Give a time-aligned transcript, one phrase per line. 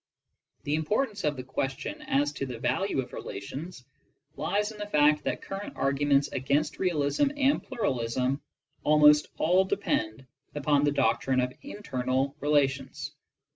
[0.63, 3.85] The importance of the question as to the value of relations
[4.35, 8.41] lies in the fact that current arguments against realism and pluralism
[8.83, 10.25] al most all depend
[10.55, 13.11] upon the doctrine of internal relations.